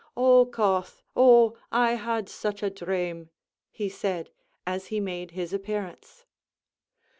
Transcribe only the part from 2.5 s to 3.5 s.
a dhrame,"